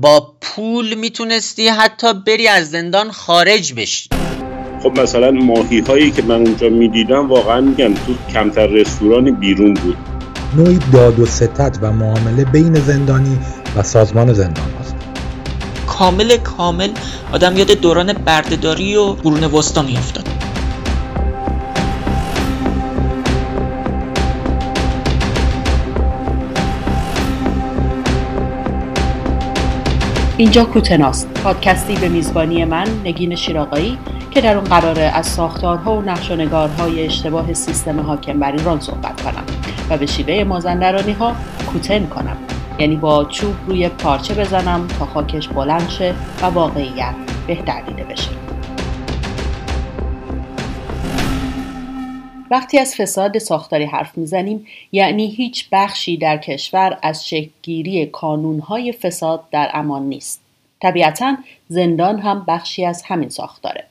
[0.00, 4.08] با پول می‌تونستی حتی بری از زندان خارج بشی.
[4.82, 9.96] خب مثلا ماهی هایی که من اونجا می‌دیدم واقعا میگم تو کمتر رستوران بیرون بود.
[10.56, 13.38] نوعی داد و ستت و معامله بین زندانی
[13.76, 14.94] و سازمان زندان هست.
[15.86, 16.90] کامل کامل
[17.32, 20.31] آدم یاد دوران بردهداری و قرون وسطا میافتاد.
[30.42, 31.28] اینجا کوتناست.
[31.44, 33.98] پادکستی به میزبانی من نگین شیراقایی
[34.30, 38.80] که در اون قراره از ساختارها و نقش و نگارهای اشتباه سیستم حاکم بر ایران
[38.80, 39.44] صحبت کنم
[39.90, 41.36] و به شیوه مازندرانی ها
[41.72, 42.36] کوتن کنم.
[42.78, 47.14] یعنی با چوب روی پارچه بزنم تا خاکش بلند شه و واقعیت
[47.46, 48.41] بهتر دیده بشه.
[52.52, 59.44] وقتی از فساد ساختاری حرف می‌زنیم یعنی هیچ بخشی در کشور از شکلگیری کانونهای فساد
[59.50, 60.40] در امان نیست.
[60.82, 61.36] طبیعتا
[61.68, 63.84] زندان هم بخشی از همین ساختاره.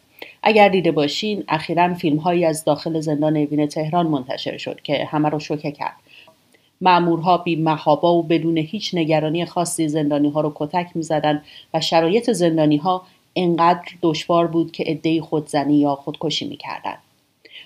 [0.44, 5.30] اگر دیده باشین اخیرا فیلم هایی از داخل زندان اوین تهران منتشر شد که همه
[5.30, 5.96] رو شوکه کرد.
[6.82, 11.82] معمورها بی محابا و بدون هیچ نگرانی خاصی زندانی ها رو کتک می زدن و
[11.82, 13.04] شرایط زندانی ها
[13.36, 16.98] انقدر دشوار بود که عدهای خودزنی یا خودکشی می کردن.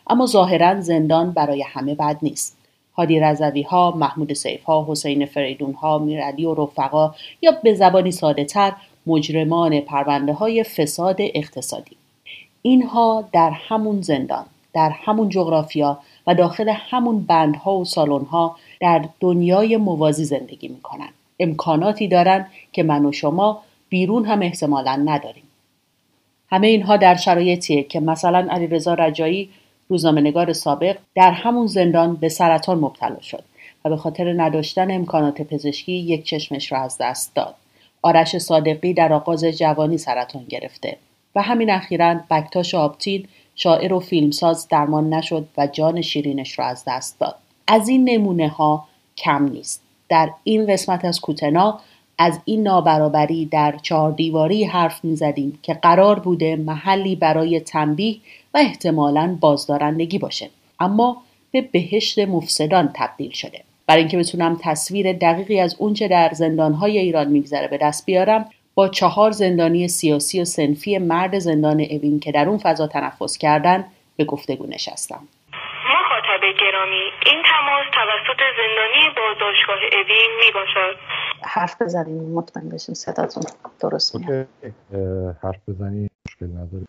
[0.07, 2.57] اما ظاهرا زندان برای همه بد نیست
[2.97, 8.11] هادی رضوی ها، محمود سیف ها، حسین فریدون ها، میرعلی و رفقا یا به زبانی
[8.11, 8.73] ساده تر
[9.07, 11.95] مجرمان پرونده های فساد اقتصادی.
[12.61, 19.77] اینها در همون زندان، در همون جغرافیا و داخل همون بندها و سالنها در دنیای
[19.77, 21.09] موازی زندگی می‌کنن.
[21.39, 25.43] امکاناتی دارن که من و شما بیرون هم احتمالا نداریم.
[26.49, 29.49] همه اینها در شرایطیه که مثلا علیرضا رجایی
[29.89, 33.43] روزنامهنگار سابق در همون زندان به سرطان مبتلا شد
[33.85, 37.55] و به خاطر نداشتن امکانات پزشکی یک چشمش را از دست داد.
[38.01, 40.97] آرش صادقی در آغاز جوانی سرطان گرفته
[41.35, 46.83] و همین اخیرا بکتاش آبتین شاعر و فیلمساز درمان نشد و جان شیرینش را از
[46.87, 47.35] دست داد.
[47.67, 49.81] از این نمونه ها کم نیست.
[50.09, 51.79] در این قسمت از کوتنا
[52.17, 58.17] از این نابرابری در چهار دیواری حرف می زدیم که قرار بوده محلی برای تنبیه
[58.53, 60.49] و احتمالا بازدارندگی باشه.
[60.79, 61.21] اما
[61.51, 63.61] به بهشت مفسدان تبدیل شده.
[63.87, 68.87] برای اینکه بتونم تصویر دقیقی از اونچه در زندانهای ایران میگذره به دست بیارم با
[68.87, 73.85] چهار زندانی سیاسی و سنفی مرد زندان اوین که در اون فضا تنفس کردن
[74.17, 75.27] به گفتگو نشستم.
[75.89, 80.97] مخاطب گرامی این تماس توسط زندانی بازداشتگاه اوین می باشد
[81.45, 83.43] حرف بزنیم مطمئن بشیم صداتون
[83.79, 84.47] درست میاد.
[85.41, 86.85] حرف بزنی مشکل نداره.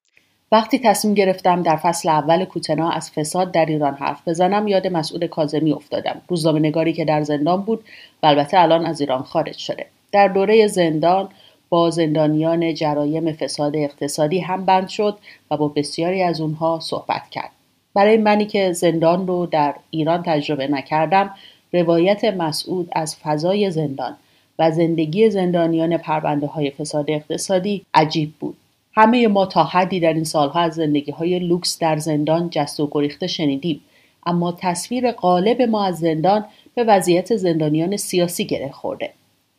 [0.52, 5.24] وقتی تصمیم گرفتم در فصل اول کوتنا از فساد در ایران حرف بزنم یاد مسعود
[5.24, 6.20] کازمی افتادم.
[6.28, 7.84] روزنامه نگاری که در زندان بود
[8.22, 9.86] و البته الان از ایران خارج شده.
[10.12, 11.28] در دوره زندان
[11.68, 15.18] با زندانیان جرایم فساد اقتصادی هم بند شد
[15.50, 17.50] و با بسیاری از اونها صحبت کرد.
[17.94, 21.30] برای منی که زندان رو در ایران تجربه نکردم
[21.72, 24.16] روایت مسعود از فضای زندان
[24.58, 28.56] و زندگی زندانیان پرونده های فساد اقتصادی عجیب بود.
[28.94, 32.88] همه ما تا حدی در این سالها از زندگی های لوکس در زندان جست و
[32.92, 33.80] گریخته شنیدیم.
[34.26, 39.10] اما تصویر غالب ما از زندان به وضعیت زندانیان سیاسی گره خورده.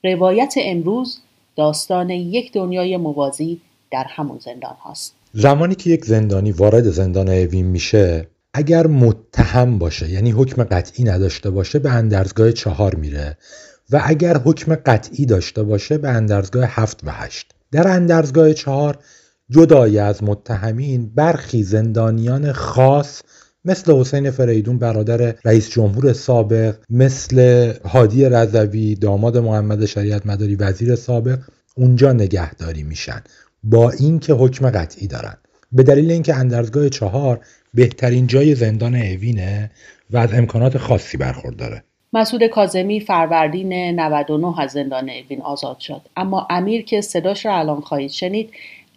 [0.03, 1.19] روایت امروز
[1.56, 5.16] داستان یک دنیای موازی در همون زندان هاست.
[5.34, 11.50] زمانی که یک زندانی وارد زندان اوین میشه اگر متهم باشه یعنی حکم قطعی نداشته
[11.50, 13.38] باشه به اندرزگاه چهار میره.
[13.92, 17.52] و اگر حکم قطعی داشته باشه به اندرزگاه هفت و هشت.
[17.72, 18.98] در اندرزگاه چهار
[19.50, 23.22] جدای از متهمین برخی زندانیان خاص
[23.66, 30.96] مثل حسین فریدون برادر رئیس جمهور سابق مثل هادی رضوی داماد محمد شریعت مداری وزیر
[30.96, 31.40] سابق
[31.75, 33.22] اونجا نگهداری میشن.
[33.64, 35.38] با اینکه حکم قطعی دارن.
[35.72, 37.40] به دلیل اینکه اندرزگاه چهار
[37.74, 39.72] بهترین جای زندان اوینه
[40.12, 41.84] و از امکانات خاصی برخورداره.
[42.13, 46.01] مسعود کازمی فروردین 99 از زندان اوین آزاد شد.
[46.18, 48.54] اما امیر که صداش را الان خواهید شنید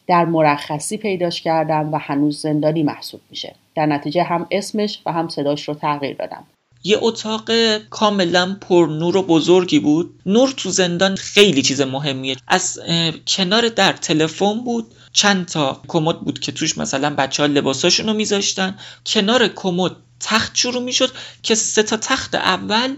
[0.06, 3.54] در مرخصی پیداش کردم و هنوز زندانی محسوب میشه.
[3.74, 6.44] در نتیجه هم اسمش و هم صداش رو تغییر دادم.
[6.84, 7.50] یه اتاق
[7.90, 10.20] کاملا پر نور و بزرگی بود.
[10.26, 12.36] نور تو زندان خیلی چیز مهمیه.
[12.48, 12.80] از
[13.26, 14.86] کنار در تلفن بود.
[15.12, 18.78] چند تا کمد بود که توش مثلا بچه ها لباساشون رو میذاشتن.
[19.06, 21.10] کنار کمد تخت شروع می‌شد
[21.42, 22.96] که سه تا تخت اول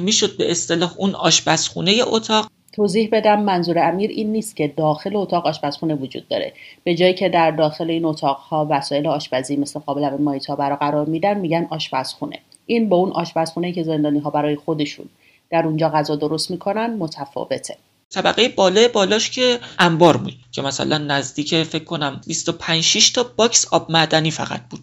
[0.00, 2.50] می‌شد به اصطلاح اون آشپزخونه اتاق.
[2.72, 6.52] توضیح بدم منظور امیر این نیست که داخل اتاق آشپزخونه وجود داره.
[6.84, 11.38] به جایی که در داخل این اتاقها وسایل آشپزی مثل قابل ماهیتابه رو قرار میدن
[11.38, 12.38] میگن آشپزخونه.
[12.66, 15.08] این با اون آشپزخونه که زندانی ها برای خودشون
[15.50, 17.76] در اونجا غذا درست می‌کنن متفاوته.
[18.10, 23.68] طبقه بالا بالاش که انبار بود که مثلا نزدیک فکر کنم 25 6 تا box
[23.72, 24.80] آب معدنی فقط بود.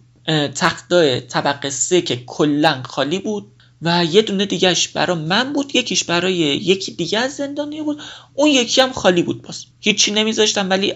[0.55, 3.51] تختای طبقه سه که کلا خالی بود
[3.81, 8.01] و یه دونه دیگهش برای من بود یکیش برای یکی دیگه از زندانی بود
[8.33, 10.93] اون یکی هم خالی بود پس هیچی نمیذاشتم ولی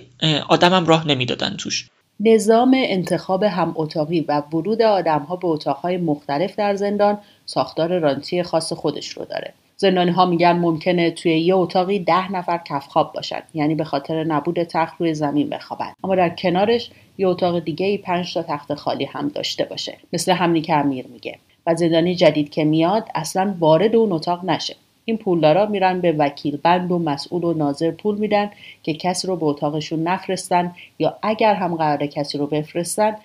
[0.49, 1.89] آدمم راه نمی‌دادن توش.
[2.19, 8.73] نظام انتخاب هم اتاقی و ورود آدمها به اتاقهای مختلف در زندان ساختار رانتی خاص
[8.73, 9.53] خودش رو داره.
[9.77, 14.63] زندانی ها میگن ممکنه توی یه اتاقی ده نفر کفخواب باشن یعنی به خاطر نبود
[14.63, 15.93] تخت روی زمین بخوابن.
[16.03, 20.31] اما در کنارش یه اتاق دیگه ای پنج تا تخت خالی هم داشته باشه مثل
[20.31, 21.39] همینی که امیر میگه.
[21.67, 24.75] و زندانی جدید که میاد اصلا وارد اون اتاق نشه.
[25.05, 28.51] این پولدارا میرن به وکیل بند و مسئول و ناظر پول میدن
[28.83, 33.15] که کسی رو به اتاقشون نفرستن یا اگر هم قرار کسی رو بفرستن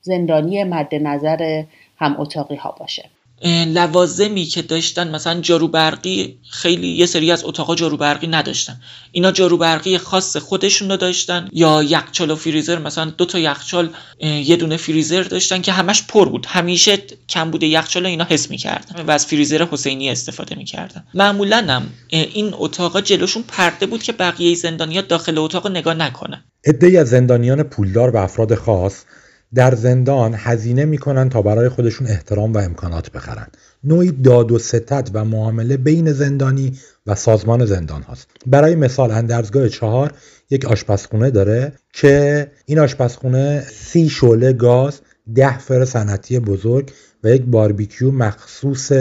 [0.00, 1.64] زندانی مد نظر
[1.98, 3.10] هم اتاقی ها باشه.
[3.66, 8.80] لوازمی که داشتن مثلا جارو برقی خیلی یه سری از اتاقا جارو برقی نداشتن.
[9.12, 11.48] اینا جارو برقی خاص خودشون رو داشتن.
[11.52, 13.90] یا یخچال و فریزر مثلا دو تا یخچال
[14.20, 16.46] یه دونه فریزر داشتن که همش پر بود.
[16.46, 16.98] همیشه
[17.28, 21.04] کم بوده یخچال اینا حس می‌کردن و از فریزر حسینی استفاده می‌کردن.
[21.14, 26.44] معمولا هم این اتاقا جلوشون پرده بود که بقیه زندانیا داخل اتاق نگاه نکنن.
[26.66, 29.04] عدهای از زندانیان پولدار و افراد خاص
[29.54, 33.46] در زندان هزینه می‌کنن تا برای خودشون احترام و امکانات بخرن.
[33.84, 38.28] نوعی داد و ستت و معامله بین زندانی و سازمان زندان هاست.
[38.46, 40.12] برای مثال اندرزگاه چهار
[40.50, 45.00] یک آشپزخونه داره که این آشپزخونه سی شعله گاز
[45.34, 46.92] ده فر صنعتی بزرگ
[47.24, 48.92] و یک باربیکیو مخصوص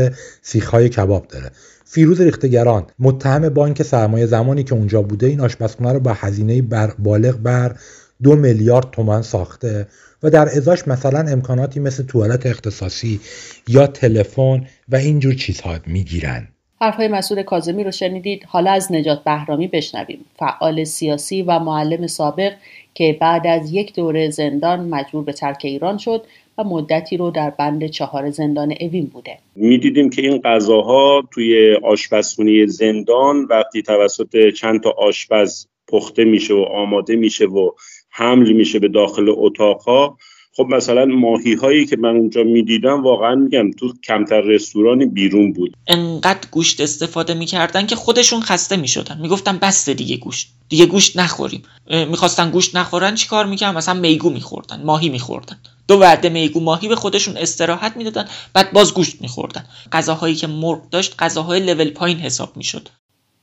[0.41, 1.51] سیخهای کباب داره.
[1.85, 6.93] فیروز ریختگران متهم بانک سرمایه زمانی که اونجا بوده این آشپزخونه رو با هزینه بر
[6.99, 7.75] بالغ بر
[8.23, 9.87] دو میلیارد تومن ساخته
[10.23, 13.19] و در ازاش مثلا امکاناتی مثل توالت اختصاصی
[13.67, 16.47] یا تلفن و اینجور چیزها می‌گیرن.
[16.81, 18.43] حرفهای مسعود کاظمی رو شنیدید.
[18.47, 20.25] حالا از نجات بهرامی بشنویم.
[20.39, 22.53] فعال سیاسی و معلم سابق
[22.93, 26.23] که بعد از یک دوره زندان مجبور به ترک ایران شد
[26.57, 29.37] و مدتی رو در بند چهار زندان اوین بوده.
[29.55, 36.65] می‌دیدیم که این غذاها توی آشپزخونه زندان وقتی توسط چند تا آشپز پخته میشه و
[36.75, 37.71] آماده میشه و
[38.19, 40.17] حمل میشه به داخل اتاقها.
[40.57, 45.73] خب مثلا ماهی هایی که من اونجا می‌دیدم واقعا میگم تو کمتر رستورانی بیرون بود.
[45.87, 49.21] انقدر گوشت استفاده می‌کردن که خودشون خسته می‌شدن.
[49.21, 50.49] می‌گفتن بسته دیگه گوشت.
[50.69, 51.63] دیگه گوشت نخوریم.
[51.89, 55.59] می‌خواستن گوشت نخورن چیکار می‌کردن؟ مثلا میگو میخوردن ماهی میخوردن.
[55.87, 59.65] دو وعده میگو ماهی به خودشون استراحت می‌دادن بعد باز گوشت میخوردن.
[59.91, 62.89] غذاهایی که مرغ داشت غذاهای لول پایین حساب می‌شد.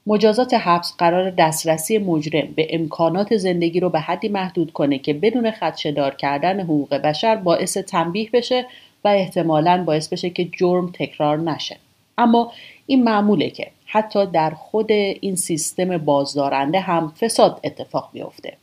[0.06, 5.50] مجازات حبس قرار دسترسی مجرم به امکانات زندگی رو به حدی محدود کنه که بدون
[5.50, 8.66] خدشدار کردن حقوق بشر باعث تنبیه بشه
[9.04, 11.76] و احتمالا باعث بشه که جرم تکرار نشه.
[12.18, 12.52] اما
[12.86, 18.56] این معموله که حتی در خود این سیستم بازدارنده هم فساد اتفاق میافته.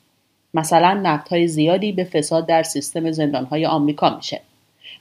[0.54, 4.42] مثلا نقدهای زیادی به فساد در سیستم زندانهای آمریکا میشه.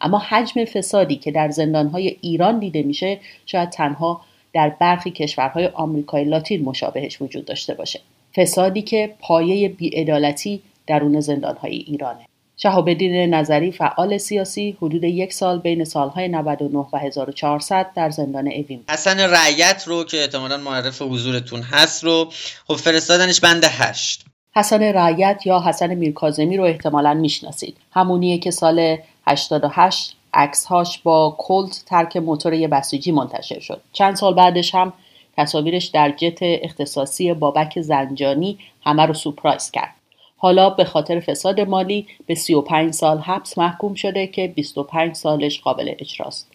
[0.00, 4.21] اما حجم فسادی که در زندانهای ایران دیده میشه شاید تنها
[4.53, 8.01] در برخی کشورهای آمریکای لاتین مشابهش وجود داشته باشه.
[8.37, 12.27] فسادی که پایه بیعدالتی درون زندانهای ایرانه.
[12.57, 18.85] شهابالدین نظری فعال سیاسی حدود یک سال بین سالهای 99 و 1400 در زندان اوین
[18.89, 22.33] حسن رعیت رو که احتمالا معرف حضورتون هست رو
[22.67, 24.25] خب فرستادنش بند هشت.
[24.57, 27.77] حسن رعیت یا حسن میرکازمی رو احتمالا می‌شناسید.
[27.93, 33.81] همونیه که سال 88 عکسهاش با کلت ترک موتور یه بسیجی منتشر شد.
[33.93, 34.93] چند سال بعدش هم
[35.36, 39.94] تصاویرش در جت اختصاصی بابک زنجانی همه رو سپرایز کرد.
[40.36, 45.94] حالا به خاطر فساد مالی به 35 سال حبس محکوم شده که 25 سالش قابل
[45.98, 46.53] اجراست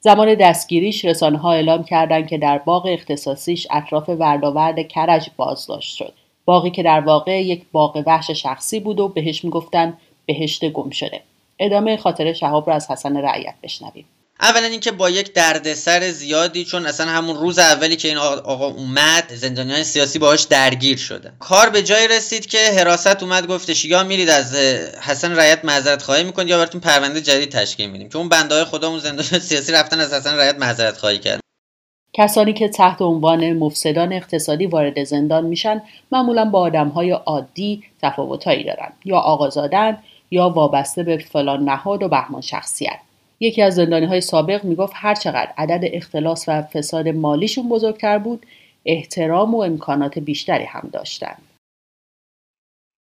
[0.00, 6.12] زمان دستگیریش رسانه ها اعلام کردند که در باغ اختصاصیش اطراف ورداورد کرج بازداشت شد.
[6.44, 11.20] باقی که در واقع یک باغ وحش شخصی بود و بهش می‌گفتن بهشت گم شده
[11.60, 14.04] ادامه خاطر شهاب رو از حسن رعیت بشنویم.
[14.40, 19.32] اولا اینکه با یک دردسر زیادی چون اصلا همون روز اولی که این آقا اومد
[19.34, 24.30] زندانیان سیاسی باهاش درگیر شده کار به جای رسید که حراست اومد گفتش یا میرید
[24.30, 24.54] از
[25.02, 28.08] حسن رعیت معذرت خواهی می‌کنید یا براتون پرونده جدید تشکیل میدیم.
[28.08, 31.40] که اون بنده های خودمون زندانیان سیاسی رفتن از حسن رعیت معذرت خواهی کردن.
[32.12, 38.92] کسانی که تحت عنوان مفسدان اقتصادی وارد زندان میشن معمولا با آدمهای عادی تفاوتهایی دارن.
[39.04, 39.98] یا آقازادن
[40.30, 42.98] یا وابسته به فلان نهاد و بهمان شخصیت.
[43.40, 48.46] یکی از زندانی های سابق می‌گفت هرچقدر عدد اختلاس و فساد مالیشون بزرگتر بود
[48.86, 51.42] احترام و امکانات بیشتری هم داشتند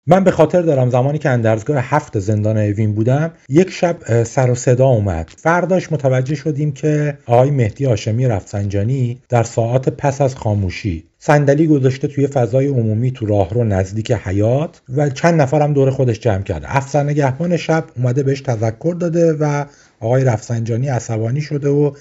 [0.06, 4.54] من به خاطر دارم زمانی که اندرزگاه هفت زندان اوین بودم یک شب سر و
[4.54, 5.30] صدا اومد.
[5.36, 12.08] فرداش متوجه شدیم که آقای مهدی آشمی رفسنجانی در ساعات پس از خاموشی صندلی گذاشته
[12.08, 16.76] توی فضای عمومی تو راهرو نزدیک حیات و چند نفرم دور خودش جمع کرده.
[16.76, 19.64] افسر نگهبان شب اومده بهش تذکر داده و
[20.00, 21.92] آقای رفسنجانی عصبانی شده و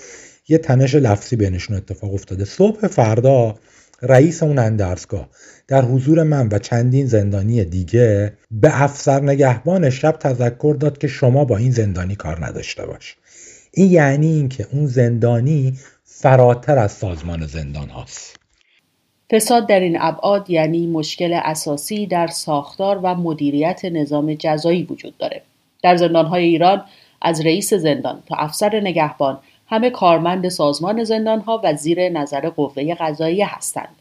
[0.47, 2.45] یه تنش لفظی بینشون اتفاق افتاده.
[2.45, 3.55] صبح فردا
[4.03, 5.29] رئیس اون اندرزگاه.
[5.67, 11.45] در حضور من و چندین زندانی دیگه به افسر نگهبان شب تذکر داد که شما
[11.45, 13.15] با این زندانی کار نداشته باش.
[13.71, 18.39] این یعنی اینکه اون زندانی فراتر از سازمان زندان هاست.
[19.31, 25.41] فساد در این ابعاد یعنی مشکل اساسی در ساختار و مدیریت نظام جزایی وجود داره.
[25.83, 26.85] در زندانهای ایران
[27.21, 33.55] از رئیس زندان تا افسر نگهبان همه کارمند سازمان زندانها و زیر نظر قوه قضاییه
[33.55, 33.95] هستند.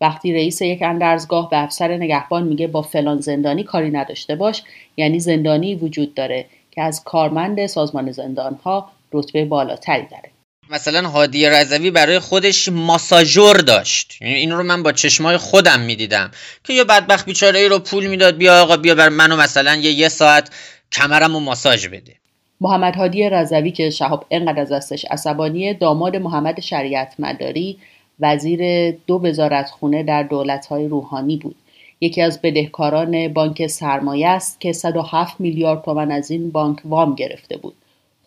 [0.00, 4.62] وقتی رئیس یک اندرزگاه به افسر نگهبان میگه با فلان زندانی کاری نداشته باش
[4.96, 10.30] یعنی زندانی وجود داره که از کارمند سازمان زندانها رتبه بالاتری داره.
[10.70, 14.22] مثلا هادی رضوی برای خودش ماساژور داشت.
[14.22, 16.30] یعنی این رو من با چشمای خودم می‌دیدم
[16.64, 19.92] که یه بدبخت بیچاره ای رو پول می‌داد بیا آقا بیا بر منو مثلا یه
[19.92, 20.50] یه ساعت
[20.92, 22.19] کمرم و ماساژ بده.
[22.60, 27.78] محمد هادی رضوی که شهاب انقدر از دستش عصبانیه داماد محمد شریعت مداری
[28.20, 31.56] وزیر دو وزارتخونه در دولتهای روحانی بود.
[32.00, 37.56] یکی از بدهکاران بانک سرمایه است که 107 میلیارد تومن از این بانک وام گرفته
[37.56, 37.74] بود.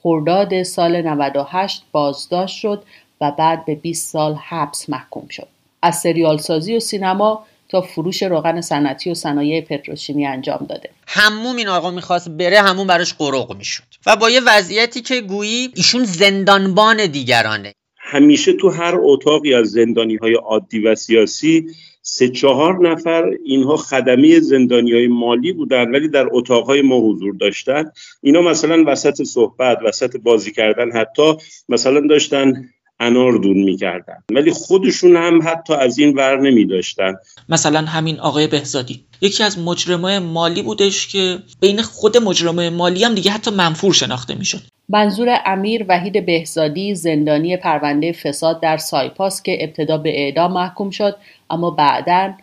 [0.04, 2.84] خرداد سال 98 بازداشت شد
[3.22, 5.48] و بعد به 20 سال حبس محکوم شد.
[5.82, 10.90] از سریال سازی و سینما تا فروش روغن صنعتی و صنایع پتروشیمی انجام داده.
[11.08, 13.84] هموم این آقا می‌خواست بره همون براش قروق می‌شد.
[14.06, 17.74] و با یه وضعیتی که گویی ایشون زندانبان دیگرانه.
[17.98, 21.66] همیشه تو هر اتاقی از زندانی های عادی و سیاسی
[22.02, 27.92] سه چهار نفر اینها خدمی زندانی های مالی بودن ولی در اتاقهای ما حضور داشتن.
[28.22, 31.34] اینا مثلا وسط صحبت وسط بازی کردن حتی
[31.70, 32.70] مثلا داشتن
[33.00, 34.24] انار دون می‌کردن.
[34.32, 37.14] ولی خودشون هم حتی از این ور نمی داشتن
[37.50, 39.06] مثلا همین آقای بهزادی.
[39.22, 44.36] یکی از مجرمای مالی بودش که بین خود مجرمای مالی هم دیگه حتی منفور شناخته
[44.36, 44.60] می‌شد.
[44.90, 51.16] منظور امیر وحید بهزادی زندانی پرونده فساد در سایپاس که ابتدا به اعدام محکوم شد
[51.50, 52.34] اما بعدا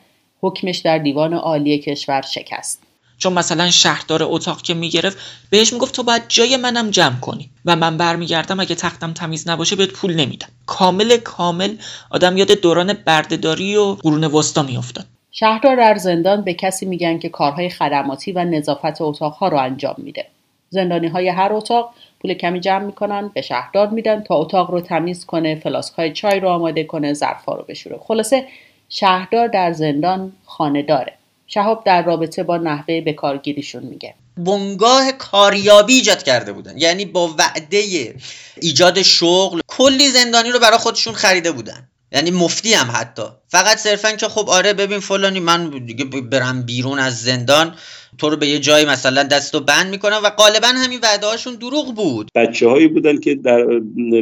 [0.41, 2.90] حکمش در دیوان عالی کشور شکست.
[3.21, 5.19] چون مثلا شهردار اتاق که می‌گرفت
[5.51, 9.77] بهش می‌گفت تو باید جای منم جمع کنی و من برمیگردم اگه تختم تمیز نباشه
[9.77, 10.49] بهت پول نمیدم.
[10.67, 11.77] کامل کامل
[12.11, 15.07] آدم یاد دوران بردهداری و قرون وسطا میافتاد.
[15.31, 20.27] شهردار در زندان به کسی میگن که کارهای خدماتی و نظافت اتاقها رو انجام میده.
[20.71, 25.27] زندانی های هر اتاق پول کمی جمع می‌کنن به شهردار میدن تا اتاق رو تمیز
[25.27, 27.99] کنه فلاسک های چای رو آماده کنه ظرفا رو بشوره.
[28.03, 28.47] خلاصه
[28.89, 31.13] شهردار در زندان خانه داره
[31.55, 34.15] شهاب در رابطه با نحوه بکارگیریشون میگه.
[34.37, 36.79] بنگاه کاریابی ایجاد کرده بودن.
[36.79, 38.15] یعنی با وعده
[38.61, 41.89] ایجاد شغل کلی زندانی رو برای خودشون خریده بودن.
[42.13, 43.23] یعنی مفتی هم حتی.
[43.49, 47.75] فقط صرفا که خب آره ببین فلانی من دیگه برم بیرون از زندان
[48.19, 50.21] تو رو به یه جایی مثلا دست و بند می‌کنم.
[50.25, 52.29] و غالبا همین وعده هاشون دروغ بود.
[52.35, 53.65] بچه هایی بودن که در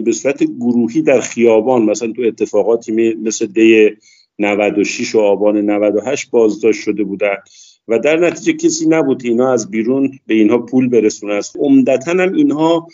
[0.04, 3.90] به صورت گروهی در خیابان مثلا تو اتفاقاتی مثل دی
[4.38, 7.36] 96 و آبان 98 بازداشت شده بودن
[7.88, 11.34] و در نتیجه کسی نبود اینا از بیرون به اینها پول برسونه.
[11.34, 12.88] است عمدتا هم اینها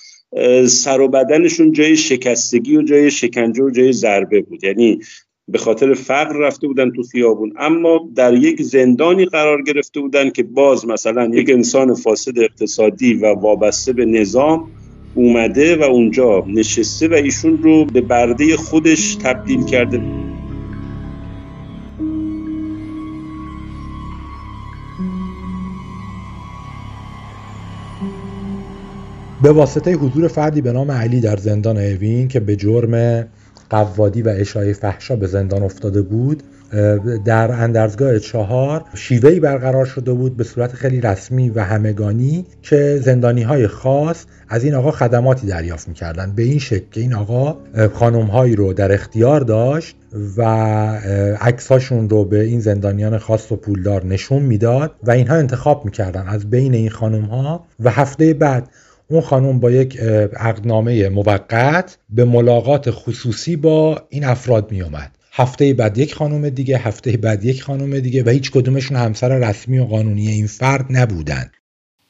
[0.66, 4.64] سر و بدنشون جای شکستگی و جای شکنجه و جای ضربه بود.
[4.64, 4.98] یعنی
[5.48, 7.52] به خاطر فقر رفته بودن تو خیابون.
[7.58, 13.34] اما در یک زندانی قرار گرفته بودن که باز مثلا یک انسان فاسد اقتصادی و
[13.34, 14.70] وابسته به نظام
[15.14, 20.00] اومده و اونجا نشسته و ایشون رو به برده خودش تبدیل کرده.
[29.44, 33.24] به واسطه حضور فردی به نام علی در زندان اوین که به جرم
[33.70, 36.42] قوادی و اشای فحشا به زندان افتاده بود
[37.24, 43.42] در اندرزگاه چهار شیوهی برقرار شده بود به صورت خیلی رسمی و همگانی که زندانی
[43.42, 47.56] های خاص از این آقا خدماتی دریافت می‌کردن به این شکل که این آقا
[47.94, 49.96] خانم هایی رو در اختیار داشت
[50.36, 50.42] و
[51.40, 56.50] عکساشون رو به این زندانیان خاص و پولدار نشون می‌داد و اینها انتخاب می‌کردن از
[56.50, 58.68] بین این خانم ها و هفته بعد
[59.10, 59.96] اون خانم با یک
[60.36, 66.78] عقدنامه موقت به ملاقات خصوصی با این افراد می اومد هفته بعد یک خانم دیگه
[66.78, 71.50] هفته بعد یک خانم دیگه و هیچ کدومشون همسر رسمی و قانونی این فرد نبودن.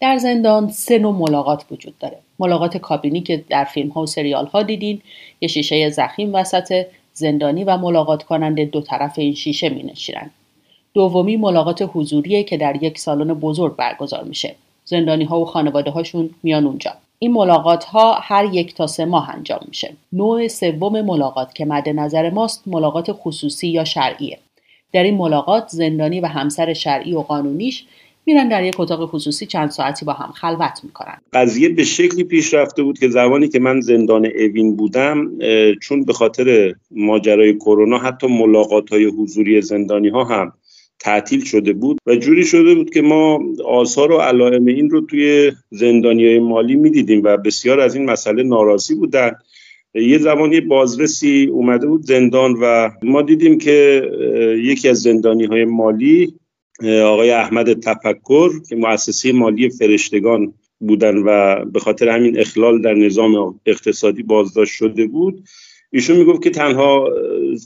[0.01, 2.19] در زندان سه نوع ملاقات وجود داره.
[2.39, 5.03] ملاقات کابینی که در فیلم ها و سریال ها دیدین
[5.41, 10.31] یه شیشه زخیم وسط زندانی و ملاقات کننده دو طرف این شیشه می نشیرن.
[10.95, 14.55] دومی ملاقات حضوریه که در یک سالن بزرگ برگزار میشه.
[14.85, 16.91] زندانی ها و خانواده هاشون میان اونجا.
[17.19, 19.95] این ملاقات ها هر یک تا سه ماه انجام میشه.
[20.13, 24.39] نوع سوم ملاقات که مد نظر ماست ملاقات خصوصی یا شرعیه.
[24.93, 27.85] در این ملاقات زندانی و همسر شرعی و قانونیش
[28.27, 31.17] میرن در یک اتاق خصوصی چند ساعتی با هم خلوت می‌کنن.
[31.33, 35.31] قضیه به شکلی پیش رفته بود که زمانی که من زندان اوین بودم
[35.83, 40.53] چون به خاطر ماجرای کرونا حتی ملاقات های حضوری زندانی ها هم
[41.05, 45.53] تعطیل شده بود و جوری شده بود که ما آثار و علائم این رو توی
[45.71, 49.33] زندانی های مالی می‌دیدیم و بسیار از این مسئله ناراضی بودن.
[49.95, 54.03] یه زمانی بازرسی اومده بود زندان و ما دیدیم که
[54.59, 56.35] یکی از زندانی های مالی
[57.05, 63.61] آقای احمد تفکر که مؤسسه مالی فرشتگان بودن و به خاطر همین اخلال در نظام
[63.67, 65.45] اقتصادی بازداشت شده بود
[65.95, 67.09] ایشون می‌گفت که تنها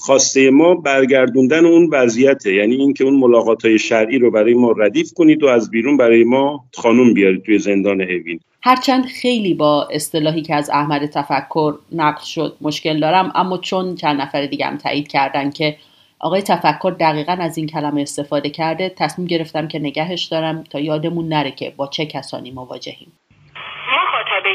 [0.00, 2.54] خواسته ما برگردوندن اون وضعیته.
[2.54, 6.24] یعنی اینکه اون ملاقات های شرعی رو برای ما ردیف کنید و از بیرون برای
[6.24, 12.24] ما خانوم بیارید توی زندان اوین هرچند خیلی با اصطلاحی که از احمد تفکر نقل
[12.24, 15.76] شد مشکل دارم اما چون چند نفر دیگه هم تایید کردن که
[16.20, 21.28] آقای تفکر دقیقا از این کلمه استفاده کرده تصمیم گرفتم که نگهش دارم تا یادمون
[21.28, 23.12] نره که با چه کسانی مواجهیم.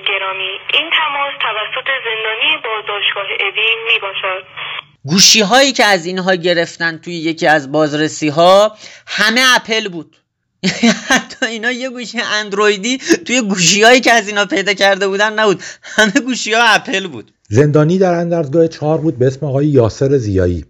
[0.07, 4.43] گرامی این تماس توسط زندانی بازداشتگاه اوین می باشد.
[5.05, 10.15] گوشی هایی که از اینها گرفتن توی یکی از بازرسی ها همه اپل بود.
[11.10, 15.63] حتی اینا یه گوشی اندرویدی توی گوشی هایی که از اینا پیدا کرده بودن نبود.
[15.81, 17.31] همه گوشی ها اپل بود.
[17.50, 20.65] زندانی در اندرزگاه چهار بود به اسم آقای یاسر زیایی.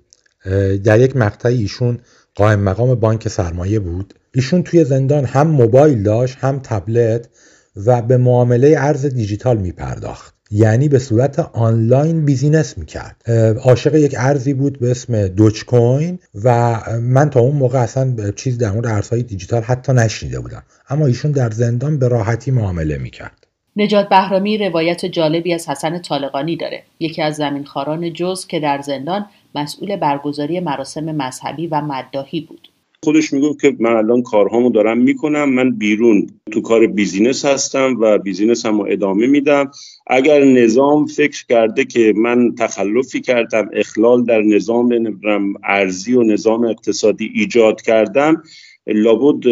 [0.83, 1.99] در یک مقطعی ایشون
[2.35, 4.13] قائم مقام بانک سرمایه بود.
[4.35, 7.29] ایشون توی زندان هم موبایل داشت هم تبلت
[7.75, 13.31] و به معامله ارز دیجیتال می پرداخت یعنی به صورت آنلاین business می‌کرد.
[13.63, 18.71] عاشق یک ارزی بود به اسم Dogecoin و من تا اون موقع اصلا چیز در
[18.71, 20.63] مورد ارزهای دیجیتال حتی نشنیده بودم.
[20.89, 23.47] اما ایشون در زندان به راحتی معامله می‌کرد.
[23.75, 26.83] نجات بهرامی روایت جالبی از حسن طالقانی داره.
[26.99, 29.25] یکی از زمینخواران جز که در زندان
[29.55, 32.67] مسئول برگزاری مراسم مذهبی و مداحی بود.
[33.03, 38.17] خودش می‌گفت که من الان کارهامو دارم می‌کنم من بیرون تو کار business هستم و
[38.17, 39.71] business هم ادامه میدم.
[40.07, 45.19] اگر نظام فکر کرده که من تخلفی کردم اخلال در نظام
[45.63, 48.43] ارزی و نظام اقتصادی ایجاد کردم
[48.87, 49.47] لابد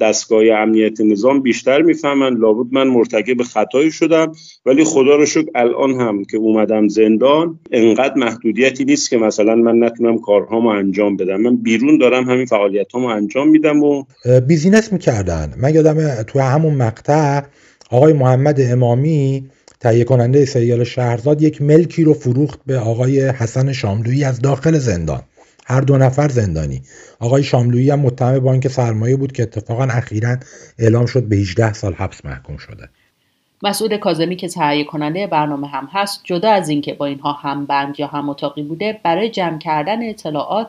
[0.00, 4.32] دستگاه امنیت نظام بیشتر می‌فهمن لابد من مرتکب خطایی شدم.
[4.66, 9.84] ولی خدا رو شکر الان هم که اومدم زندان انقدر محدودیتی نیست که مثلا من
[9.84, 11.36] نتونم کارهامو انجام بدم.
[11.36, 14.04] من بیرون دارم همین فعالیتامو انجام میدم و
[14.48, 15.54] بیزینس می‌کردن.
[15.56, 17.40] من یادم تو همون مقطع
[17.90, 19.44] آقای محمد امامی
[19.80, 25.20] تهیه کننده سریال شهرزاد یک ملکی رو فروخت به آقای حسن شاملویی از داخل زندان.
[25.66, 26.82] هر دو نفر زندانی.
[27.20, 30.36] آقای شاملویی هم متهم بانک سرمایه بود که اتفاقا اخیرا
[30.78, 32.88] اعلام شد به 18 سال حبس محکوم شده.
[33.62, 37.94] مسعود کاظمی که تهیه کننده برنامه هم هست جدا از اینکه با اینها هم بند
[38.00, 40.68] یا هم اتاقی بوده برای جمع کردن اطلاعات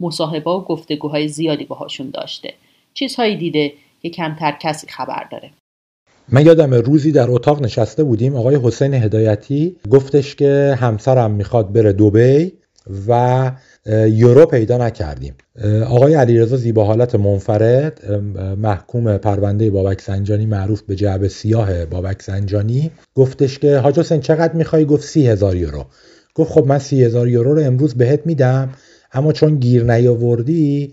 [0.00, 2.54] مصاحبه و گفتگوهای زیادی باهاشون داشته.
[2.94, 5.50] چیزهایی دیده که کمتر کسی خبر داره.
[6.28, 8.36] من یادم روزی در اتاق نشسته بودیم.
[8.36, 12.52] آقای حسین هدایتی گفتش که همسرم می‌خواد بره دوبی
[13.08, 13.52] و
[13.86, 15.34] یورو پیدا نکردیم.
[15.86, 18.10] آقای علیرضا زیبا حالت منفرد
[18.58, 22.90] محکوم پرونده بابک سنجانی معروف به جعب سیاه بابک سنجانی.
[23.14, 25.84] گفتش که حاج حسین چقدر می‌خوای؟ گفت سی هزار یورو.
[26.34, 28.70] گفت خب من سی هزار یورو رو امروز بهت میدم
[29.12, 30.92] اما چون گیر نیاوردی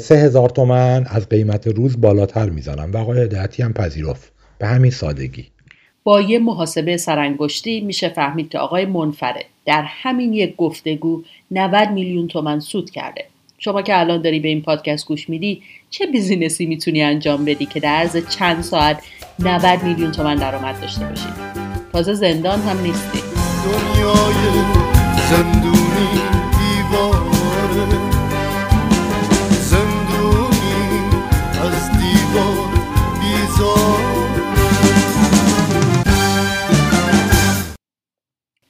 [0.00, 2.90] سه هزار تومن از قیمت روز بالاتر می‌زنم.
[2.92, 4.32] و آقای هدایتی هم پذیرفت.
[4.58, 5.46] به همین سادگی.
[6.04, 12.28] با یه محاسبه سرانگشتی میشه فهمید که آقای منفرد در همین یک گفتگو 90 میلیون
[12.28, 13.24] تومن سود کرده.
[13.58, 17.80] شما که الان داری به این پادکست گوش میدی چه بیزینسی می‌تونی انجام بدی که
[17.80, 19.02] در عرض چند ساعت
[19.38, 21.28] 90 میلیون تومن درآمد داشته باشی؟
[21.92, 23.18] تازه زندان هم نیستی.
[23.64, 24.34] دنیای
[25.30, 25.73] زندونی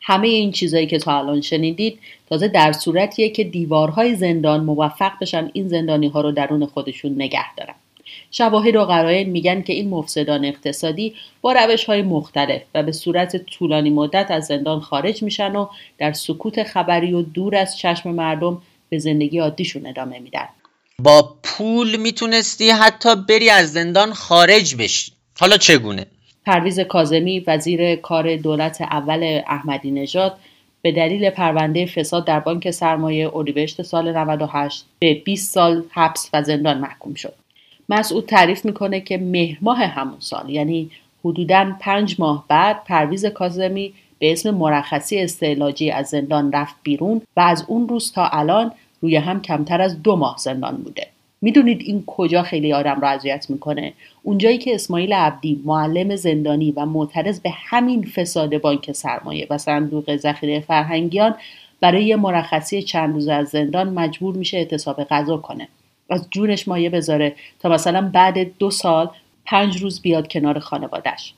[0.07, 5.51] همه این چیزهایی که تا الان شنیدید تازه در صورتیه که دیوارهای زندان موفق بشن
[5.53, 7.75] این زندانی ها رو درون خودشون نگه دارن.
[8.31, 13.37] شواهد و قرائن میگن که این مفسدان اقتصادی با روش های مختلف و به صورت
[13.37, 15.67] طولانی مدت از زندان خارج میشن و
[15.99, 20.49] در سکوت خبری و دور از چشم مردم به زندگی عادیشون ادامه میدن.
[20.99, 25.13] با پول می‌تونستی حتی بری از زندان خارج بشی.
[25.39, 26.07] حالا چگونه؟
[26.47, 30.37] پرویز کازمی وزیر کار دولت اول احمدی نژاد
[30.83, 36.43] به دلیل پرونده فساد در بانک سرمایه اردیبهشت سال 98 به 20 سال حبس و
[36.43, 37.35] زندان محکوم شد.
[37.89, 40.91] مسعود تعریف می‌کنه که مهر ماه همون سال یعنی
[41.25, 47.41] حدوداً پنج ماه بعد پرویز کازمی به اسم مرخصی استعلاجی از زندان رفت بیرون و
[47.41, 51.07] از اون روز تا الان روی هم کمتر از دو ماه زندان بوده.
[51.45, 53.93] می‌دونید این کجا خیلی آدم را اذیت می‌کنه.
[54.23, 60.17] اونجایی که اسماعیل عبدی معلم زندانی و معترض به همین فساد بانک سرمایه و صندوق
[60.17, 61.35] ذخیره فرهنگیان
[61.81, 65.69] برای مرخصی چند روز از زندان مجبور میشه اعتصاب غذا کنه.
[66.11, 69.11] از جونش مایه بذاره تا مثلا بعد دو سال
[69.45, 71.35] پنج روز بیاد کنار خانوادش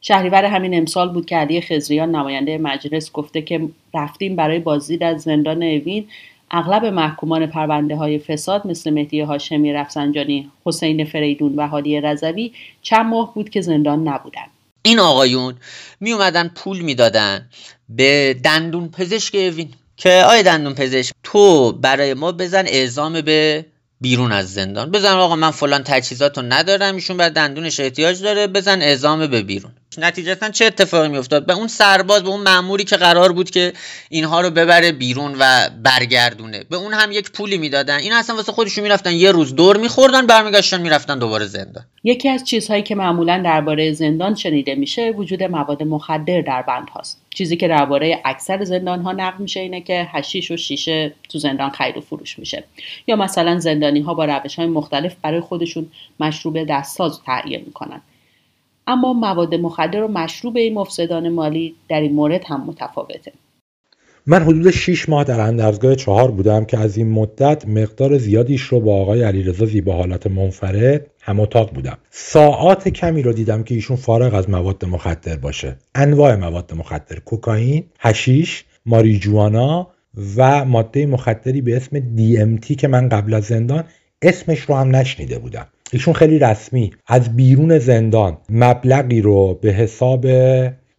[0.00, 5.22] شهریور همین امسال بود که علی خزریان نماینده مجلس گفته که رفتیم برای بازدید از
[5.22, 6.04] زندان اوین
[6.50, 13.06] اغلب محکومان پرونده های فساد مثل مهدی هاشمی رفسنجانی، حسین فریدون و هادی رضوی چند
[13.06, 14.46] ماه بود که زندان نبودن.
[14.82, 15.54] این آقایون
[16.00, 17.48] می اومدن پول می‌دادن
[17.88, 23.66] به دندون پزشک اوین که آیا دندون پزشک تو برای ما بزن اعزام به
[24.00, 28.82] بیرون از زندان بزن آقا من فلان تجهیزات ندارم ایشون بر دندونش احتیاج داره بزن
[28.82, 33.32] اعزام به بیرون نتیجتا چه اتفاقی میافتاد؟ به اون سرباز به اون ماموری که قرار
[33.32, 33.72] بود که
[34.08, 36.64] اینها رو ببره بیرون و برگردونه.
[36.70, 37.98] به اون هم یک پولی می‌دادن.
[37.98, 41.84] این اصلا واسه خودشون می‌رفتن یه روز دور میخوردن برمیگشتن می‌رفتن دوباره زندان.
[42.04, 47.20] یکی از چیزهایی که معمولا درباره زندان شنیده میشه وجود مواد مخدر در بند هاست
[47.34, 51.70] چیزی که درباره اکثر زندان ها نقل میشه اینه که هشیش و شیشه تو زندان
[51.70, 52.64] خرید و فروش میشه.
[53.06, 58.00] یا مثلا زندانی ها با روش های مختلف برای خودشون مشروب دستساز تهیه می‌کنن.
[58.88, 63.32] اما مواد مخدر و مشروب این مفسدان مالی در این مورد هم متفاوته.
[64.26, 68.80] من حدود 6 ماه در اندرزگاه چهار بودم که از این مدت مقدار زیادیش رو
[68.80, 71.98] با آقای علیرضا زیبا حالت منفرد هم اتاق بودم.
[72.10, 75.76] ساعات کمی رو دیدم که ایشون فارغ از مواد مخدر باشه.
[75.94, 79.88] انواع مواد مخدر کوکائین هشیش ماریجوانا
[80.36, 83.84] و ماده مخدری به اسم DMT که من قبل از زندان
[84.22, 85.66] اسمش رو هم نشنیده بودم.
[85.92, 86.90] ایشون خیلی رسمی.
[87.06, 90.26] از بیرون زندان مبلغی رو به حساب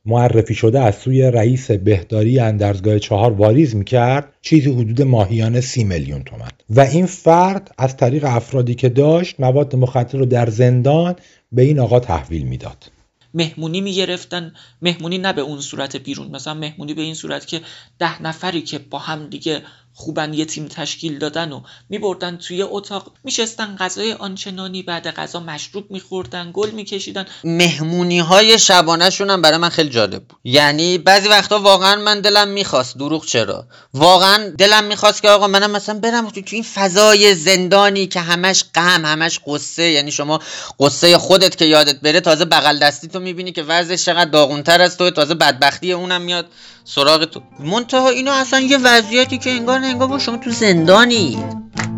[0.05, 4.33] معرفی شده از سوی رئیس بهداری اندرزگاه چهار واریز می‌کرد.
[4.41, 9.75] چیزی حدود ماهیانه سی میلیون تومن و این فرد از طریق افرادی که داشت مواد
[9.75, 11.15] مخدر رو در زندان
[11.51, 12.91] به این آقا تحویل می‌داد.
[13.33, 14.53] مهمونی می‌گرفتن.
[14.81, 17.61] مهمونی نه به اون صورت بیرون مثلا مهمونی به این صورت که
[17.99, 19.61] ده نفری که با هم دیگه
[19.99, 23.11] خوبن یه تیم تشکیل دادن و میبردن توی اتاق.
[23.23, 27.25] میشستن غذای آنچنانی بعد غذا مشروب میخوردن گل میکشیدن.
[27.43, 30.39] مهمونی های شبانهشون هم برای من خیلی جالب بود.
[30.43, 35.71] یعنی بعضی وقتا واقعا من دلم می‌خواست دروغ چرا؟ واقعا دلم می‌خواست که آقا منم
[35.71, 39.83] مثلا برم تو این فضای زندانی که همش غم همش قصه.
[39.83, 40.39] یعنی شما
[40.79, 44.97] قصه خودت که یادت بره تازه بغل دستی تو می‌بینی که وضعش چقدر داغونتر از
[44.97, 46.45] تو تازه بدبختی اونم میاد
[46.85, 47.41] سراغ تو.
[47.59, 51.43] منتها اینو اصلا یه وضعیتی که انگار انگار با شما تو زندانی.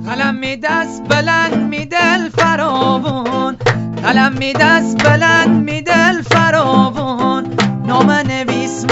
[0.05, 3.55] قلم می دست بلند می دل فراوان.
[4.03, 7.53] قلم می دست بلند می دل فراوان.
[7.85, 8.85] نام نویس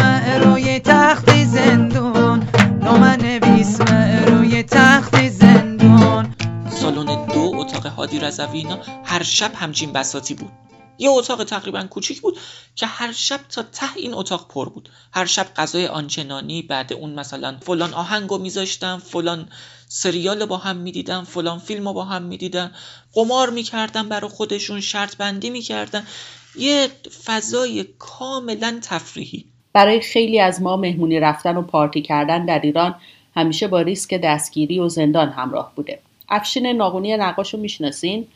[0.44, 2.48] روی تخت زندان.
[2.82, 3.82] نام نویس
[4.28, 6.36] روی تخت زندان.
[6.70, 10.52] سالن دو اتاق هادی رضوی اینا هر شب همچین بساتی بود.
[11.00, 12.38] یه اتاق تقریبا کوچیک بود
[12.76, 14.90] که هر شب تا ته این اتاق پر بود.
[15.14, 19.50] هر شب غذای آنچنانی بعد اون مثلا فلان آهنگو میذاشتم فلان
[19.88, 22.72] سریال با هم می‌دیدن فلان فیلم با هم می‌دیدن
[23.14, 26.08] قمار می‌کردن برای خودشون شرط بندی می‌کردن
[26.56, 26.88] یه
[27.26, 29.46] فضای کاملا تفریحی.
[29.74, 32.96] برای خیلی از ما مهمونی رفتن و پارتی کردن در ایران
[33.36, 36.00] همیشه با ریسک دستگیری و زندان همراه بوده.
[36.30, 38.28] افشین ناقونی نقاش رو می‌شناسین؟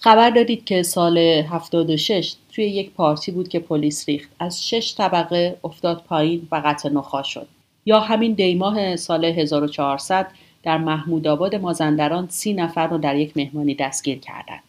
[0.00, 4.30] خبر دادید که سال 76 توی یک پارتی بود که پلیس ریخت.
[4.40, 7.48] از شش طبقه افتاد پایین و قطع نخا شد.
[7.86, 10.30] یا همین دیماه سال 1400
[10.62, 14.62] در محمود آباد مازندران سی نفر رو در یک مهمانی دستگیر کردند.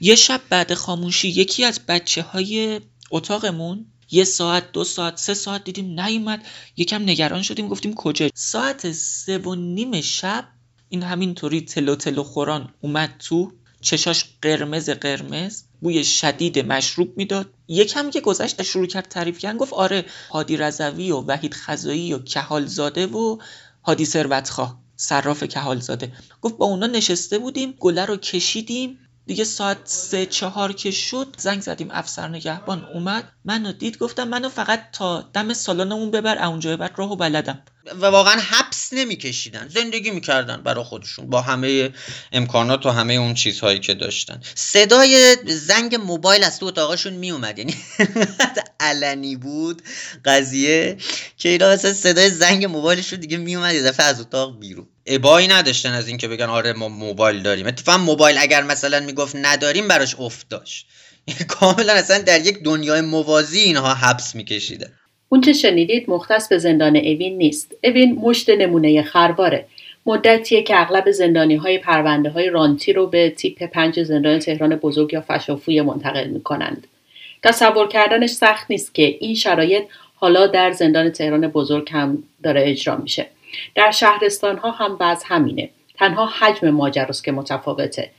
[0.00, 5.64] یه شب بعد خاموشی یکی از بچه های اتاقمون یه ساعت دو ساعت سه ساعت
[5.64, 6.46] دیدیم نیومد.
[6.76, 10.44] یکم نگران شدیم گفتیم کجا؟ ساعت سه و نیم شب
[10.88, 13.52] این همینطوری تلو تلو خوران اومد تو
[13.86, 17.50] چشاش قرمز قرمز بوی شدید مشروب می‌داد.
[17.68, 22.18] یکم که گذشت شروع کرد تعریف کردن گفت آره هادی رضوی و وحید خزایی و
[22.18, 23.38] کهال زاده و
[23.84, 28.98] هادی ثروتخواه صراف کهال زاده گفت با اونا نشسته بودیم گله رو کشیدیم.
[29.26, 33.32] دیگه ساعت سه چهار که شد زنگ زدیم افسر نگهبان اومد.
[33.44, 37.62] منو دید گفتم منو فقط تا دم سالانمون ببر اونجا بعد راهو بلدم.
[38.00, 41.90] و واقعا حبس نمیکشیدن زندگی می‌کردن برای خودشون با همه
[42.32, 44.40] امکانات و همه اون چیزهایی که داشتن.
[44.54, 47.74] صدای زنگ موبایل از تو اتاقشون میومد یعنی
[48.80, 49.82] علنی بود
[50.24, 50.96] قضیه
[51.36, 54.88] که اینا اصلا صدای زنگ موبایلشون دیگه میومد یه دفعه از اتاق بیرون.
[55.06, 57.66] ابایی نداشتن از اینکه بگن آره ما موبایل داریم.
[57.66, 60.86] اتفاقا موبایل اگر مثلا می‌گفت نداریم براش افت داشت.
[61.48, 64.92] کاملا اصلا در یک دنیای موازی اینها حبس میکشیدن
[65.28, 67.72] اون چه شنیدید؟ مختص به زندان اوین نیست.
[67.84, 69.66] اوین مشت نمونه خرباره
[70.06, 75.12] مدتیه که اغلب زندانی های پرونده های رانتی رو به تیپ پنج زندان تهران بزرگ
[75.12, 76.86] یا فشافوی منتقل می کنند.
[77.42, 79.82] تصور کردنش سخت نیست که این شرایط
[80.14, 83.26] حالا در زندان تهران بزرگ هم داره اجرا میشه.
[83.74, 85.70] در شهرستان ها هم بعض همینه.
[85.94, 88.10] تنها حجم ماجراست که متفاوته.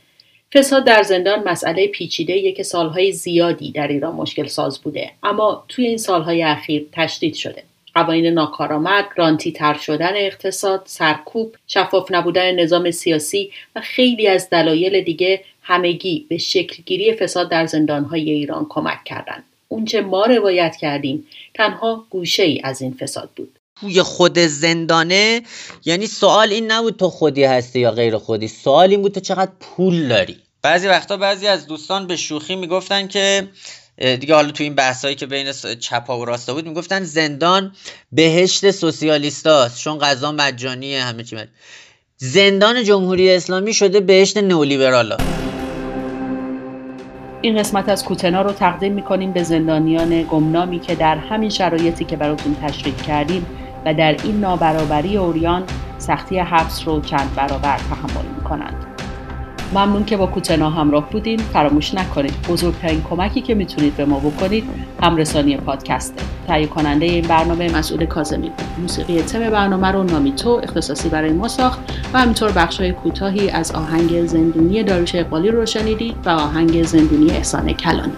[0.53, 5.87] فساد در زندان مسئله پیچیده که سالهای زیادی در ایران مشکل ساز بوده اما توی
[5.87, 7.63] این سالهای اخیر تشدید شده
[7.95, 15.01] قوانین ناکارآمد رانتی تر شدن اقتصاد سرکوب شفاف نبودن نظام سیاسی و خیلی از دلایل
[15.01, 22.05] دیگه همگی به شکلگیری فساد در زندانهای ایران کمک کردند اونچه ما روایت کردیم تنها
[22.09, 25.41] گوشه ای از این فساد بود توی خود زندانه؟
[25.85, 28.47] یعنی سوال این نبود تو خودی هستی یا غیر خودی.
[28.47, 33.07] سوال این بود تو چقدر پول داری؟ بعضی وقتا بعضی از دوستان به شوخی می‌گفتن
[33.07, 33.47] که
[33.97, 37.75] دیگه حالا تو این بحثایی که بین چپا و راستا بود می‌گفتن زندان
[38.11, 41.51] بهشت سوسیالیستاست چون غذا مجانیه همه چی مجانی.
[42.17, 45.17] زندان جمهوری اسلامی شده بهشت نولیبرالا
[47.41, 52.15] این قسمت از کوتنا رو تقدیم می‌کنیم به زندانیان گمنامی که در همین شرایطی که
[52.15, 53.45] براتون تشریح کردیم
[53.87, 55.63] و در این نابرابری اوریان
[55.97, 58.85] سختی حبس رو چند برابر تحمل می‌کنند.
[59.73, 61.39] ممنون که با کوتنا همراه بودین.
[61.39, 64.63] فراموش نکنید بزرگترین کمکی که می‌تونید به ما بکنید
[65.03, 71.31] همرسانی پادکسته تهیه کننده این برنامه مسئول کازمی موسیقی تم برنامه رو نامیتو اختصاصی برای
[71.31, 71.79] ما ساخت
[72.13, 77.31] و همینطور بخش های کوتاهی از آهنگ زندونی داروش اقبالی رو شنیدید و آهنگ زندونی
[77.31, 78.13] احسان کلانی.